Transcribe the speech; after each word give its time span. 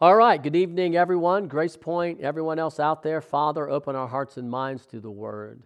All 0.00 0.16
right, 0.16 0.42
good 0.42 0.56
evening, 0.56 0.96
everyone. 0.96 1.46
Grace 1.46 1.76
Point, 1.76 2.20
everyone 2.20 2.58
else 2.58 2.80
out 2.80 3.04
there. 3.04 3.20
Father, 3.20 3.70
open 3.70 3.94
our 3.94 4.08
hearts 4.08 4.36
and 4.36 4.50
minds 4.50 4.86
to 4.86 4.98
the 4.98 5.10
word. 5.10 5.62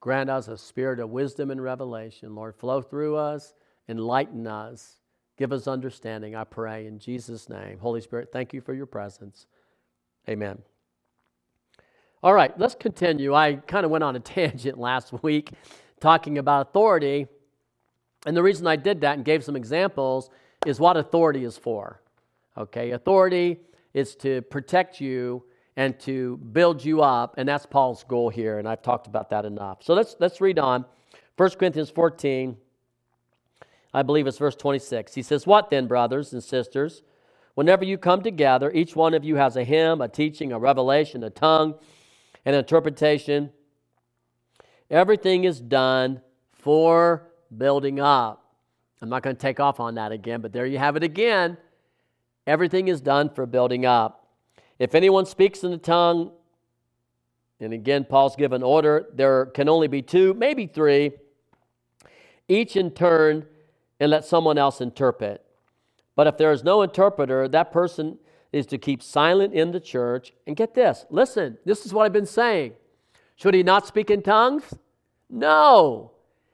Grant 0.00 0.28
us 0.28 0.48
a 0.48 0.58
spirit 0.58 1.00
of 1.00 1.08
wisdom 1.08 1.50
and 1.50 1.62
revelation. 1.62 2.34
Lord, 2.34 2.54
flow 2.56 2.82
through 2.82 3.16
us, 3.16 3.54
enlighten 3.88 4.46
us, 4.46 5.00
give 5.38 5.50
us 5.50 5.66
understanding, 5.66 6.36
I 6.36 6.44
pray, 6.44 6.86
in 6.86 6.98
Jesus' 6.98 7.48
name. 7.48 7.78
Holy 7.78 8.02
Spirit, 8.02 8.28
thank 8.30 8.52
you 8.52 8.60
for 8.60 8.74
your 8.74 8.84
presence. 8.84 9.46
Amen. 10.28 10.58
All 12.22 12.34
right, 12.34 12.56
let's 12.58 12.74
continue. 12.74 13.32
I 13.32 13.54
kind 13.54 13.86
of 13.86 13.90
went 13.90 14.04
on 14.04 14.14
a 14.14 14.20
tangent 14.20 14.78
last 14.78 15.10
week 15.22 15.52
talking 16.00 16.36
about 16.36 16.68
authority. 16.68 17.28
And 18.26 18.36
the 18.36 18.42
reason 18.42 18.66
I 18.66 18.76
did 18.76 19.00
that 19.00 19.16
and 19.16 19.24
gave 19.24 19.42
some 19.42 19.56
examples 19.56 20.28
is 20.66 20.78
what 20.78 20.98
authority 20.98 21.44
is 21.44 21.56
for. 21.56 22.02
Okay, 22.56 22.92
authority 22.92 23.60
is 23.92 24.14
to 24.16 24.42
protect 24.42 25.00
you 25.00 25.44
and 25.76 25.98
to 26.00 26.36
build 26.36 26.84
you 26.84 27.02
up, 27.02 27.34
and 27.36 27.48
that's 27.48 27.66
Paul's 27.66 28.04
goal 28.04 28.28
here, 28.28 28.58
and 28.58 28.68
I've 28.68 28.82
talked 28.82 29.08
about 29.08 29.30
that 29.30 29.44
enough. 29.44 29.78
So 29.82 29.94
let's 29.94 30.14
let's 30.20 30.40
read 30.40 30.58
on. 30.58 30.84
1 31.36 31.50
Corinthians 31.50 31.90
14, 31.90 32.56
I 33.92 34.02
believe 34.02 34.28
it's 34.28 34.38
verse 34.38 34.54
26. 34.54 35.14
He 35.14 35.22
says, 35.22 35.46
What 35.46 35.68
then, 35.68 35.88
brothers 35.88 36.32
and 36.32 36.42
sisters? 36.42 37.02
Whenever 37.54 37.84
you 37.84 37.98
come 37.98 38.22
together, 38.22 38.70
each 38.72 38.94
one 38.94 39.14
of 39.14 39.24
you 39.24 39.36
has 39.36 39.56
a 39.56 39.64
hymn, 39.64 40.00
a 40.00 40.08
teaching, 40.08 40.52
a 40.52 40.58
revelation, 40.58 41.24
a 41.24 41.30
tongue, 41.30 41.74
an 42.44 42.54
interpretation. 42.54 43.50
Everything 44.90 45.44
is 45.44 45.60
done 45.60 46.20
for 46.52 47.30
building 47.56 48.00
up. 48.00 48.54
I'm 49.00 49.08
not 49.08 49.22
going 49.22 49.36
to 49.36 49.40
take 49.40 49.60
off 49.60 49.80
on 49.80 49.96
that 49.96 50.12
again, 50.12 50.40
but 50.40 50.52
there 50.52 50.66
you 50.66 50.78
have 50.78 50.96
it 50.96 51.02
again. 51.02 51.56
Everything 52.46 52.88
is 52.88 53.00
done 53.00 53.30
for 53.30 53.46
building 53.46 53.86
up. 53.86 54.28
If 54.78 54.94
anyone 54.94 55.26
speaks 55.26 55.64
in 55.64 55.70
the 55.70 55.78
tongue, 55.78 56.32
and 57.60 57.72
again, 57.72 58.04
Paul's 58.04 58.36
given 58.36 58.62
order, 58.62 59.06
there 59.14 59.46
can 59.46 59.68
only 59.68 59.88
be 59.88 60.02
two, 60.02 60.34
maybe 60.34 60.66
three, 60.66 61.12
each 62.48 62.76
in 62.76 62.90
turn, 62.90 63.46
and 64.00 64.10
let 64.10 64.24
someone 64.24 64.58
else 64.58 64.80
interpret. 64.80 65.44
But 66.16 66.26
if 66.26 66.36
there 66.36 66.52
is 66.52 66.64
no 66.64 66.82
interpreter, 66.82 67.48
that 67.48 67.72
person 67.72 68.18
is 68.52 68.66
to 68.66 68.78
keep 68.78 69.02
silent 69.02 69.54
in 69.54 69.72
the 69.72 69.80
church. 69.80 70.32
And 70.46 70.56
get 70.56 70.74
this 70.74 71.06
listen, 71.10 71.58
this 71.64 71.86
is 71.86 71.92
what 71.92 72.04
I've 72.04 72.12
been 72.12 72.26
saying. 72.26 72.74
Should 73.36 73.54
he 73.54 73.62
not 73.62 73.86
speak 73.86 74.10
in 74.10 74.22
tongues? 74.22 74.74
No. 75.28 76.12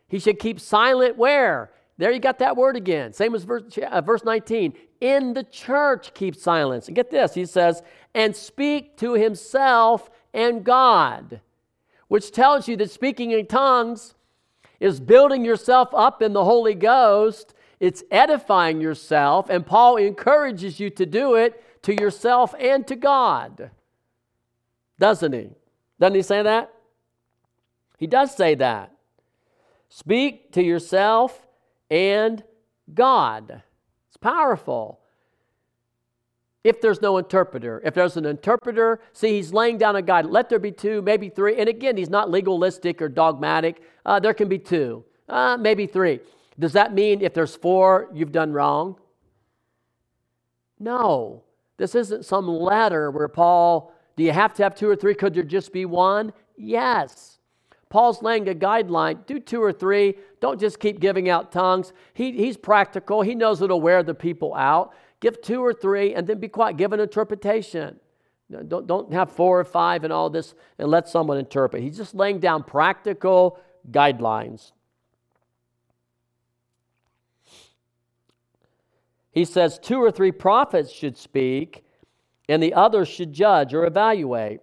He 0.08 0.18
should 0.18 0.38
keep 0.38 0.58
silent 0.61 1.16
where? 1.16 1.72
There 2.00 2.10
you 2.10 2.18
got 2.18 2.38
that 2.38 2.56
word 2.56 2.76
again. 2.76 3.12
Same 3.12 3.34
as 3.34 3.44
verse, 3.44 3.76
uh, 3.76 4.00
verse 4.00 4.24
19. 4.24 4.72
In 5.02 5.34
the 5.34 5.44
church, 5.44 6.14
keep 6.14 6.34
silence. 6.34 6.86
And 6.86 6.96
get 6.96 7.10
this, 7.10 7.34
he 7.34 7.44
says, 7.44 7.82
and 8.14 8.34
speak 8.34 8.96
to 8.96 9.12
himself 9.12 10.08
and 10.32 10.64
God, 10.64 11.42
which 12.08 12.32
tells 12.32 12.66
you 12.68 12.76
that 12.78 12.90
speaking 12.90 13.32
in 13.32 13.44
tongues 13.46 14.14
is 14.80 14.98
building 14.98 15.44
yourself 15.44 15.90
up 15.92 16.22
in 16.22 16.32
the 16.32 16.42
Holy 16.42 16.74
Ghost, 16.74 17.52
it's 17.80 18.02
edifying 18.10 18.80
yourself, 18.80 19.50
and 19.50 19.66
Paul 19.66 19.98
encourages 19.98 20.80
you 20.80 20.88
to 20.88 21.04
do 21.04 21.34
it 21.34 21.62
to 21.82 21.92
yourself 21.92 22.54
and 22.58 22.86
to 22.86 22.96
God. 22.96 23.70
Doesn't 24.98 25.34
he? 25.34 25.50
Doesn't 25.98 26.14
he 26.14 26.22
say 26.22 26.42
that? 26.44 26.72
He 27.98 28.06
does 28.06 28.34
say 28.34 28.54
that. 28.54 28.90
Speak 29.90 30.50
to 30.52 30.62
yourself 30.62 31.46
and 31.91 32.42
God. 32.92 33.62
It's 34.08 34.16
powerful. 34.16 35.00
If 36.62 36.80
there's 36.80 37.00
no 37.00 37.16
interpreter, 37.16 37.80
if 37.84 37.94
there's 37.94 38.16
an 38.16 38.27
interpreter, 38.27 39.00
see, 39.12 39.36
he's 39.36 39.52
laying 39.52 39.78
down 39.78 39.96
a 39.96 40.02
guide. 40.02 40.27
Let 40.27 40.50
there 40.50 40.58
be 40.58 40.72
two, 40.72 41.00
maybe 41.00 41.30
three. 41.30 41.56
And 41.56 41.68
again, 41.68 41.96
he's 41.96 42.11
not 42.11 42.30
legalistic 42.30 43.01
or 43.01 43.08
dogmatic. 43.08 43.83
Uh, 44.05 44.20
there 44.20 44.34
can 44.34 44.48
be 44.48 44.58
two, 44.58 45.05
uh, 45.28 45.56
maybe 45.58 45.86
three. 45.86 46.20
Does 46.58 46.74
that 46.74 46.92
mean 46.92 47.23
if 47.23 47.33
there's 47.33 47.56
four, 47.56 48.08
you've 48.12 48.33
done 48.33 48.52
wrong? 48.52 48.96
No. 50.78 51.45
This 51.78 51.95
isn't 51.95 52.27
some 52.27 52.46
letter 52.46 53.11
where 53.11 53.28
Paul, 53.28 53.95
do 54.17 54.22
you 54.22 54.33
have 54.33 54.52
to 54.55 54.62
have 54.62 54.74
two 54.74 54.89
or 54.89 54.96
three? 54.96 55.14
Could 55.14 55.33
there 55.33 55.42
just 55.42 55.72
be 55.72 55.86
one? 55.86 56.34
Yes. 56.58 57.39
Paul's 57.90 58.23
laying 58.23 58.48
a 58.48 58.55
guideline. 58.55 59.27
Do 59.27 59.40
two 59.40 59.62
or 59.62 59.73
three. 59.73 60.14
Don't 60.40 60.58
just 60.58 60.78
keep 60.78 61.01
giving 61.01 61.28
out 61.28 61.52
tongues. 61.52 61.92
He, 62.14 62.33
he's 62.33 62.56
practical. 62.56 63.20
He 63.20 63.34
knows 63.34 63.61
it'll 63.61 63.80
wear 63.80 64.02
the 64.02 64.14
people 64.14 64.55
out. 64.55 64.95
Give 65.18 65.42
two 65.42 65.62
or 65.62 65.74
three 65.74 66.14
and 66.14 66.27
then 66.27 66.39
be 66.39 66.48
quiet. 66.48 66.77
Give 66.77 66.92
an 66.92 67.01
interpretation. 67.01 67.98
Don't, 68.68 68.86
don't 68.86 69.12
have 69.12 69.30
four 69.33 69.61
or 69.61 69.64
five 69.64 70.05
and 70.05 70.12
all 70.12 70.30
this 70.30 70.55
and 70.78 70.89
let 70.89 71.08
someone 71.08 71.36
interpret. 71.36 71.83
He's 71.83 71.96
just 71.96 72.14
laying 72.14 72.39
down 72.39 72.62
practical 72.62 73.58
guidelines. 73.90 74.72
He 79.33 79.45
says 79.45 79.78
two 79.78 79.98
or 79.98 80.11
three 80.11 80.33
prophets 80.33 80.92
should 80.92 81.17
speak 81.17 81.84
and 82.48 82.62
the 82.62 82.74
others 82.74 83.08
should 83.08 83.33
judge 83.33 83.74
or 83.74 83.84
evaluate. 83.84 84.61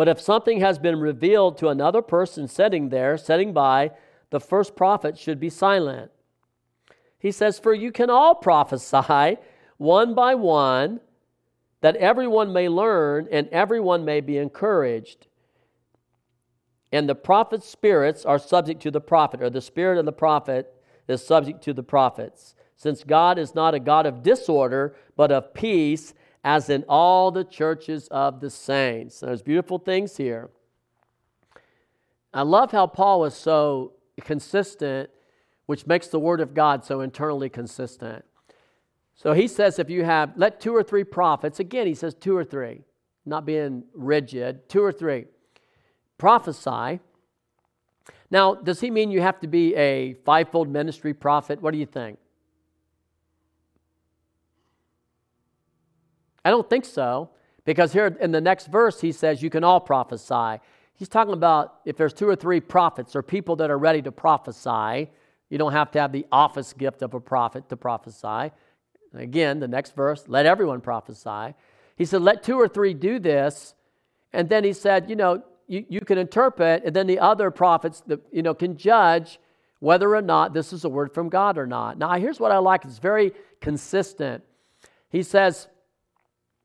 But 0.00 0.08
if 0.08 0.18
something 0.18 0.60
has 0.60 0.78
been 0.78 0.98
revealed 0.98 1.58
to 1.58 1.68
another 1.68 2.00
person 2.00 2.48
sitting 2.48 2.88
there, 2.88 3.18
sitting 3.18 3.52
by, 3.52 3.90
the 4.30 4.40
first 4.40 4.74
prophet 4.74 5.18
should 5.18 5.38
be 5.38 5.50
silent. 5.50 6.10
He 7.18 7.30
says, 7.30 7.58
For 7.58 7.74
you 7.74 7.92
can 7.92 8.08
all 8.08 8.34
prophesy 8.34 9.36
one 9.76 10.14
by 10.14 10.36
one, 10.36 11.00
that 11.82 11.96
everyone 11.96 12.50
may 12.50 12.66
learn 12.66 13.28
and 13.30 13.46
everyone 13.48 14.06
may 14.06 14.22
be 14.22 14.38
encouraged. 14.38 15.26
And 16.90 17.06
the 17.06 17.14
prophet's 17.14 17.68
spirits 17.68 18.24
are 18.24 18.38
subject 18.38 18.80
to 18.84 18.90
the 18.90 19.02
prophet, 19.02 19.42
or 19.42 19.50
the 19.50 19.60
spirit 19.60 19.98
of 19.98 20.06
the 20.06 20.12
prophet 20.12 20.72
is 21.08 21.22
subject 21.22 21.60
to 21.64 21.74
the 21.74 21.82
prophets, 21.82 22.54
since 22.74 23.04
God 23.04 23.38
is 23.38 23.54
not 23.54 23.74
a 23.74 23.78
God 23.78 24.06
of 24.06 24.22
disorder, 24.22 24.96
but 25.14 25.30
of 25.30 25.52
peace 25.52 26.14
as 26.42 26.70
in 26.70 26.84
all 26.88 27.30
the 27.30 27.44
churches 27.44 28.08
of 28.08 28.40
the 28.40 28.50
saints. 28.50 29.20
There's 29.20 29.42
beautiful 29.42 29.78
things 29.78 30.16
here. 30.16 30.50
I 32.32 32.42
love 32.42 32.70
how 32.70 32.86
Paul 32.86 33.24
is 33.24 33.34
so 33.34 33.94
consistent, 34.20 35.10
which 35.66 35.86
makes 35.86 36.06
the 36.06 36.18
Word 36.18 36.40
of 36.40 36.54
God 36.54 36.84
so 36.84 37.00
internally 37.00 37.48
consistent. 37.48 38.24
So 39.14 39.32
he 39.32 39.48
says, 39.48 39.78
if 39.78 39.90
you 39.90 40.04
have, 40.04 40.32
let 40.36 40.60
two 40.60 40.74
or 40.74 40.82
three 40.82 41.04
prophets, 41.04 41.60
again, 41.60 41.86
he 41.86 41.94
says 41.94 42.14
two 42.14 42.36
or 42.36 42.44
three, 42.44 42.82
not 43.26 43.44
being 43.44 43.84
rigid, 43.92 44.68
two 44.68 44.82
or 44.82 44.92
three, 44.92 45.26
prophesy. 46.16 47.00
Now, 48.30 48.54
does 48.54 48.80
he 48.80 48.90
mean 48.90 49.10
you 49.10 49.20
have 49.20 49.40
to 49.40 49.48
be 49.48 49.74
a 49.74 50.14
fivefold 50.24 50.68
ministry 50.68 51.12
prophet? 51.12 51.60
What 51.60 51.72
do 51.72 51.78
you 51.78 51.86
think? 51.86 52.19
I 56.44 56.50
don't 56.50 56.68
think 56.68 56.84
so, 56.84 57.30
because 57.64 57.92
here 57.92 58.06
in 58.20 58.30
the 58.30 58.40
next 58.40 58.66
verse, 58.66 59.00
he 59.00 59.12
says, 59.12 59.42
You 59.42 59.50
can 59.50 59.64
all 59.64 59.80
prophesy. 59.80 60.60
He's 60.94 61.08
talking 61.08 61.34
about 61.34 61.80
if 61.84 61.96
there's 61.96 62.12
two 62.12 62.28
or 62.28 62.36
three 62.36 62.60
prophets 62.60 63.16
or 63.16 63.22
people 63.22 63.56
that 63.56 63.70
are 63.70 63.78
ready 63.78 64.02
to 64.02 64.12
prophesy, 64.12 65.10
you 65.48 65.58
don't 65.58 65.72
have 65.72 65.90
to 65.92 66.00
have 66.00 66.12
the 66.12 66.26
office 66.30 66.72
gift 66.72 67.02
of 67.02 67.14
a 67.14 67.20
prophet 67.20 67.68
to 67.70 67.76
prophesy. 67.76 68.52
Again, 69.14 69.60
the 69.60 69.68
next 69.68 69.96
verse, 69.96 70.24
let 70.28 70.46
everyone 70.46 70.80
prophesy. 70.80 71.54
He 71.96 72.04
said, 72.04 72.22
Let 72.22 72.42
two 72.42 72.58
or 72.58 72.68
three 72.68 72.94
do 72.94 73.18
this. 73.18 73.74
And 74.32 74.48
then 74.48 74.62
he 74.62 74.72
said, 74.72 75.10
You 75.10 75.16
know, 75.16 75.42
you, 75.66 75.84
you 75.88 76.00
can 76.00 76.18
interpret, 76.18 76.84
and 76.84 76.94
then 76.94 77.06
the 77.06 77.18
other 77.18 77.50
prophets, 77.50 78.02
the, 78.06 78.20
you 78.32 78.42
know, 78.42 78.54
can 78.54 78.76
judge 78.76 79.38
whether 79.78 80.14
or 80.14 80.22
not 80.22 80.52
this 80.52 80.72
is 80.72 80.84
a 80.84 80.88
word 80.88 81.12
from 81.12 81.28
God 81.28 81.58
or 81.58 81.66
not. 81.66 81.98
Now, 81.98 82.12
here's 82.14 82.38
what 82.40 82.52
I 82.52 82.58
like 82.58 82.84
it's 82.84 82.98
very 82.98 83.32
consistent. 83.60 84.44
He 85.08 85.22
says, 85.22 85.68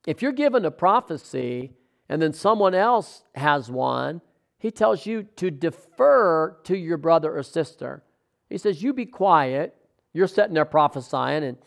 if 0.06 0.22
you're 0.22 0.31
given 0.31 0.66
a 0.66 0.72
prophecy 0.72 1.74
and 2.10 2.22
then 2.22 2.34
someone 2.34 2.75
else 2.75 3.24
has 3.36 3.69
one, 3.69 4.22
he 4.57 4.72
tells 4.72 5.06
you 5.06 5.24
to 5.36 5.52
defer 5.52 6.57
to 6.63 6.78
your 6.78 6.98
brother 6.98 7.38
or 7.38 7.44
sister. 7.44 8.04
He 8.50 8.57
says, 8.57 8.81
You 8.81 8.94
be 8.94 9.06
quiet. 9.06 9.75
You're 10.13 10.28
sitting 10.28 10.54
there 10.54 10.66
prophesying, 10.66 11.44
and 11.44 11.57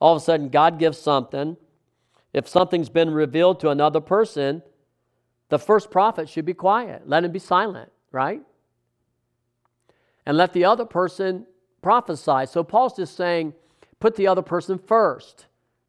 all 0.00 0.14
of 0.14 0.22
a 0.22 0.24
sudden 0.24 0.48
God 0.48 0.78
gives 0.78 0.98
something. 0.98 1.56
If 2.32 2.48
something's 2.48 2.88
been 2.88 3.10
revealed 3.10 3.60
to 3.60 3.70
another 3.70 4.00
person, 4.00 4.62
the 5.48 5.58
first 5.58 5.90
prophet 5.90 6.28
should 6.28 6.44
be 6.44 6.54
quiet. 6.54 7.08
Let 7.08 7.24
him 7.24 7.32
be 7.32 7.38
silent, 7.38 7.90
right? 8.12 8.42
And 10.24 10.36
let 10.36 10.52
the 10.52 10.64
other 10.64 10.84
person 10.84 11.46
prophesy. 11.82 12.46
So 12.46 12.62
Paul's 12.62 12.96
just 12.96 13.16
saying, 13.16 13.54
put 14.00 14.16
the 14.16 14.26
other 14.26 14.42
person 14.42 14.78
first. 14.78 15.46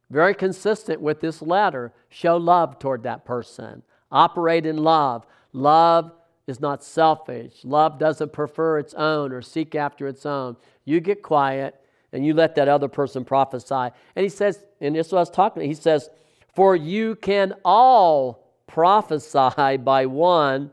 Very 0.10 0.34
consistent 0.34 1.02
with 1.02 1.20
this 1.20 1.42
letter. 1.42 1.94
Show 2.10 2.38
love 2.38 2.80
toward 2.80 3.04
that 3.04 3.26
person. 3.26 3.84
Operate 4.12 4.66
in 4.66 4.78
love. 4.78 5.26
Love 5.52 6.12
is 6.48 6.62
not 6.62 6.84
selfish. 6.84 7.54
Love 7.64 8.00
doesn't 8.00 8.32
prefer 8.32 8.80
its 8.80 8.94
own 8.94 9.34
or 9.34 9.42
seek 9.42 9.76
after 9.76 10.08
its 10.08 10.26
own. 10.26 10.56
You 10.86 11.02
get 11.02 11.22
quiet 11.22 11.76
and 12.14 12.26
you 12.26 12.34
let 12.34 12.56
that 12.56 12.70
other 12.70 12.88
person 12.88 13.26
prophesy. 13.26 13.74
And 14.16 14.24
he 14.24 14.30
says, 14.30 14.64
and 14.80 14.96
this 14.96 15.08
is 15.08 15.14
what 15.14 15.20
I 15.20 15.22
was 15.22 15.30
talking 15.30 15.62
about, 15.62 15.68
he 15.68 15.74
says, 15.74 16.10
For 16.56 16.76
you 16.76 17.16
can 17.16 17.54
all 17.66 18.48
prophesy 18.66 19.78
by 19.78 20.06
one, 20.06 20.72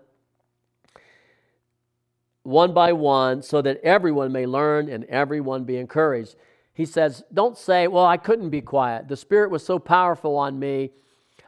one 2.45 2.73
by 2.73 2.93
one, 2.93 3.43
so 3.43 3.61
that 3.63 3.81
everyone 3.83 4.31
may 4.31 4.47
learn 4.47 4.89
and 4.89 5.05
everyone 5.05 5.65
be 5.65 5.77
encouraged. 5.77 6.37
He 6.75 6.85
says, 6.85 7.23
Don't 7.33 7.57
say, 7.57 7.87
Well, 7.87 8.05
I 8.05 8.17
couldn't 8.17 8.51
be 8.51 8.61
quiet. 8.61 9.09
The 9.09 9.17
Spirit 9.17 9.51
was 9.51 9.65
so 9.65 9.79
powerful 9.79 10.37
on 10.37 10.59
me, 10.59 10.91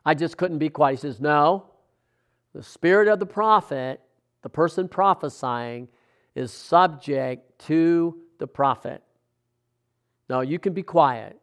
I 0.04 0.14
just 0.14 0.36
couldn't 0.36 0.58
be 0.58 0.68
quiet. 0.68 0.92
He 0.92 1.00
says, 1.00 1.20
No. 1.20 1.66
The 2.54 2.62
Spirit 2.62 3.08
of 3.08 3.18
the 3.18 3.26
prophet, 3.26 4.00
the 4.42 4.48
person 4.48 4.88
prophesying, 4.88 5.88
is 6.34 6.52
subject 6.52 7.58
to 7.66 8.18
the 8.38 8.46
prophet. 8.46 9.02
No, 10.30 10.40
you 10.40 10.58
can 10.58 10.72
be 10.72 10.82
quiet. 10.82 11.38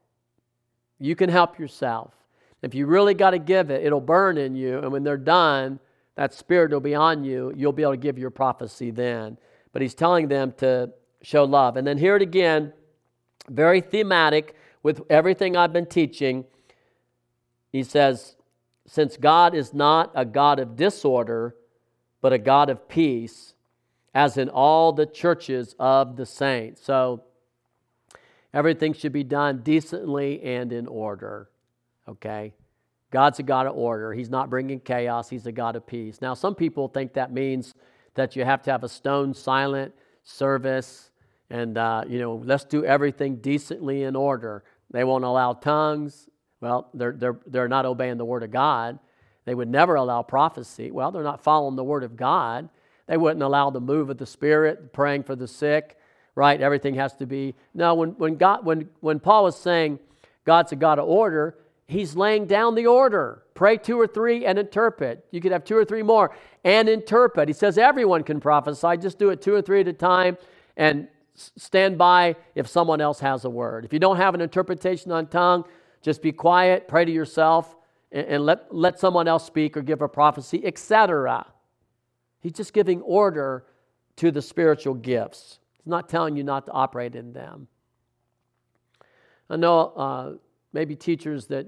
You 0.99 1.15
can 1.15 1.29
help 1.29 1.59
yourself. 1.59 2.13
If 2.61 2.73
you 2.73 2.85
really 2.85 3.13
got 3.13 3.31
to 3.31 3.39
give 3.39 3.69
it, 3.69 3.85
it'll 3.85 4.01
burn 4.01 4.37
in 4.37 4.55
you. 4.55 4.79
And 4.79 4.91
when 4.91 5.03
they're 5.03 5.17
done, 5.17 5.79
that 6.15 6.33
spirit 6.33 6.71
will 6.71 6.79
be 6.79 6.95
on 6.95 7.23
you. 7.23 7.51
You'll 7.55 7.73
be 7.73 7.83
able 7.83 7.93
to 7.93 7.97
give 7.97 8.17
your 8.17 8.29
prophecy 8.29 8.91
then. 8.91 9.37
But 9.73 9.81
he's 9.81 9.95
telling 9.95 10.27
them 10.27 10.53
to 10.57 10.91
show 11.21 11.43
love. 11.43 11.75
And 11.75 11.85
then 11.85 11.97
hear 11.97 12.15
it 12.15 12.21
again, 12.21 12.71
very 13.49 13.81
thematic 13.81 14.55
with 14.81 15.01
everything 15.09 15.55
I've 15.55 15.73
been 15.73 15.85
teaching. 15.85 16.45
He 17.71 17.83
says, 17.83 18.35
Since 18.85 19.17
God 19.17 19.55
is 19.55 19.73
not 19.73 20.11
a 20.15 20.25
God 20.25 20.59
of 20.59 20.75
disorder, 20.75 21.55
but 22.21 22.33
a 22.33 22.37
God 22.37 22.69
of 22.69 22.87
peace, 22.87 23.53
as 24.13 24.37
in 24.37 24.49
all 24.49 24.93
the 24.93 25.05
churches 25.05 25.75
of 25.79 26.15
the 26.15 26.25
saints. 26.25 26.83
So 26.83 27.23
everything 28.53 28.93
should 28.93 29.13
be 29.13 29.23
done 29.23 29.61
decently 29.63 30.41
and 30.43 30.71
in 30.71 30.87
order. 30.87 31.49
Okay? 32.07 32.53
God's 33.11 33.39
a 33.39 33.43
God 33.43 33.67
of 33.67 33.75
order. 33.75 34.13
He's 34.13 34.29
not 34.29 34.49
bringing 34.49 34.79
chaos, 34.79 35.29
He's 35.29 35.45
a 35.45 35.51
God 35.51 35.75
of 35.75 35.85
peace. 35.85 36.21
Now, 36.21 36.33
some 36.33 36.55
people 36.55 36.87
think 36.87 37.13
that 37.13 37.31
means 37.31 37.73
that 38.15 38.35
you 38.35 38.43
have 38.43 38.61
to 38.63 38.71
have 38.71 38.83
a 38.83 38.89
stone 38.89 39.33
silent 39.33 39.93
service 40.23 41.11
and, 41.49 41.77
uh, 41.77 42.03
you 42.07 42.19
know, 42.19 42.41
let's 42.43 42.65
do 42.65 42.83
everything 42.83 43.37
decently 43.37 44.03
in 44.03 44.15
order. 44.15 44.63
They 44.91 45.03
won't 45.03 45.23
allow 45.23 45.53
tongues. 45.53 46.29
Well, 46.61 46.89
they're, 46.93 47.11
they're, 47.11 47.39
they're 47.45 47.67
not 47.67 47.85
obeying 47.85 48.17
the 48.17 48.25
Word 48.25 48.43
of 48.43 48.51
God. 48.51 48.99
They 49.45 49.53
would 49.53 49.69
never 49.69 49.95
allow 49.95 50.23
prophecy. 50.23 50.91
Well, 50.91 51.11
they're 51.11 51.23
not 51.23 51.43
following 51.43 51.75
the 51.75 51.83
Word 51.83 52.03
of 52.03 52.15
God. 52.15 52.69
They 53.07 53.17
wouldn't 53.17 53.43
allow 53.43 53.69
the 53.69 53.81
move 53.81 54.09
of 54.09 54.17
the 54.17 54.25
Spirit, 54.25 54.93
praying 54.93 55.23
for 55.23 55.35
the 55.35 55.47
sick, 55.47 55.97
right? 56.35 56.59
Everything 56.59 56.95
has 56.95 57.13
to 57.17 57.25
be. 57.25 57.53
No, 57.73 57.93
when, 57.95 58.11
when, 58.11 58.35
God, 58.35 58.65
when, 58.65 58.89
when 59.01 59.19
Paul 59.19 59.43
was 59.43 59.57
saying 59.57 59.99
God's 60.45 60.71
a 60.71 60.77
God 60.77 60.99
of 60.99 61.07
order, 61.07 61.57
he's 61.85 62.15
laying 62.15 62.45
down 62.45 62.75
the 62.75 62.87
order. 62.87 63.43
Pray 63.53 63.77
two 63.77 63.99
or 63.99 64.07
three 64.07 64.45
and 64.45 64.57
interpret. 64.57 65.25
You 65.31 65.41
could 65.41 65.51
have 65.51 65.65
two 65.65 65.75
or 65.75 65.85
three 65.85 66.01
more 66.01 66.31
and 66.63 66.87
interpret. 66.87 67.49
He 67.49 67.53
says 67.53 67.77
everyone 67.77 68.23
can 68.23 68.39
prophesy. 68.39 68.97
Just 68.97 69.19
do 69.19 69.29
it 69.29 69.41
two 69.41 69.53
or 69.53 69.61
three 69.61 69.81
at 69.81 69.87
a 69.87 69.93
time 69.93 70.37
and 70.77 71.07
stand 71.35 71.97
by 71.97 72.35
if 72.55 72.67
someone 72.67 73.01
else 73.01 73.19
has 73.19 73.45
a 73.45 73.49
word. 73.49 73.85
If 73.85 73.93
you 73.93 73.99
don't 73.99 74.17
have 74.17 74.35
an 74.35 74.41
interpretation 74.41 75.11
on 75.11 75.27
tongue, 75.27 75.65
just 76.01 76.21
be 76.21 76.31
quiet, 76.31 76.87
pray 76.87 77.05
to 77.05 77.11
yourself, 77.11 77.75
and, 78.11 78.27
and 78.27 78.45
let, 78.45 78.73
let 78.73 78.99
someone 78.99 79.27
else 79.27 79.45
speak 79.45 79.75
or 79.75 79.81
give 79.81 80.01
a 80.01 80.07
prophecy, 80.07 80.65
etc. 80.65 81.45
He's 82.39 82.53
just 82.53 82.73
giving 82.73 83.01
order 83.01 83.65
to 84.17 84.31
the 84.31 84.41
spiritual 84.41 84.93
gifts. 84.93 85.59
He's 85.77 85.89
not 85.89 86.09
telling 86.09 86.35
you 86.35 86.43
not 86.43 86.65
to 86.67 86.71
operate 86.71 87.15
in 87.15 87.33
them. 87.33 87.67
I 89.49 89.55
know 89.55 89.79
uh, 89.79 90.33
maybe 90.71 90.95
teachers 90.95 91.47
that 91.47 91.67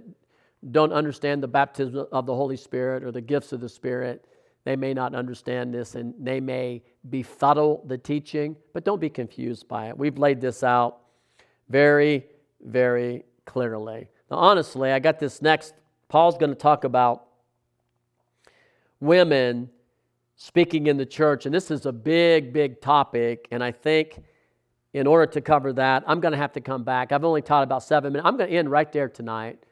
don't 0.71 0.93
understand 0.93 1.43
the 1.43 1.47
baptism 1.47 2.07
of 2.11 2.25
the 2.25 2.33
Holy 2.33 2.57
Spirit 2.57 3.03
or 3.03 3.11
the 3.11 3.21
gifts 3.21 3.53
of 3.53 3.61
the 3.61 3.69
Spirit, 3.69 4.25
they 4.65 4.75
may 4.75 4.93
not 4.93 5.15
understand 5.15 5.73
this 5.73 5.95
and 5.95 6.13
they 6.19 6.41
may 6.41 6.83
befuddle 7.09 7.83
the 7.85 7.97
teaching, 7.97 8.55
but 8.73 8.83
don't 8.83 8.99
be 8.99 9.09
confused 9.09 9.67
by 9.67 9.87
it. 9.87 9.97
We've 9.97 10.17
laid 10.17 10.41
this 10.41 10.63
out 10.63 10.97
very, 11.69 12.25
very 12.61 13.23
clearly. 13.45 14.09
Now, 14.29 14.37
honestly, 14.37 14.91
I 14.91 14.99
got 14.99 15.19
this 15.19 15.41
next. 15.41 15.75
Paul's 16.09 16.37
going 16.37 16.49
to 16.49 16.57
talk 16.57 16.83
about 16.83 17.27
women 18.99 19.69
speaking 20.35 20.87
in 20.87 20.97
the 20.97 21.05
church, 21.05 21.45
and 21.45 21.53
this 21.53 21.69
is 21.69 21.85
a 21.85 21.91
big, 21.91 22.51
big 22.51 22.81
topic, 22.81 23.47
and 23.51 23.63
I 23.63 23.71
think 23.71 24.21
in 24.93 25.05
order 25.07 25.31
to 25.31 25.41
cover 25.41 25.73
that, 25.73 26.03
I'm 26.07 26.19
going 26.19 26.31
to 26.31 26.37
have 26.37 26.53
to 26.53 26.61
come 26.61 26.83
back. 26.83 27.11
I've 27.11 27.23
only 27.23 27.41
taught 27.41 27.63
about 27.63 27.83
seven 27.83 28.13
minutes. 28.13 28.27
I'm 28.27 28.37
going 28.37 28.49
to 28.49 28.55
end 28.55 28.71
right 28.71 28.91
there 28.91 29.09
tonight. 29.09 29.63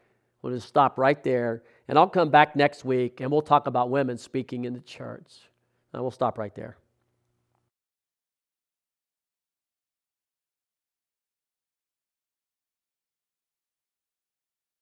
We'll 0.44 0.54
just 0.54 0.68
stop 0.68 1.00
right 1.00 1.24
there. 1.24 1.64
And 1.88 1.98
I'll 1.98 2.08
come 2.08 2.30
back 2.30 2.56
next 2.56 2.86
week 2.86 3.22
and 3.22 3.32
we'll 3.32 3.42
talk 3.42 3.66
about 3.66 3.90
women 3.90 4.18
speaking 4.18 4.66
in 4.66 4.74
the 4.74 4.82
church. 4.82 5.50
And 5.94 6.02
we'll 6.02 6.12
stop 6.12 6.38
right 6.38 6.54
there. 6.54 6.78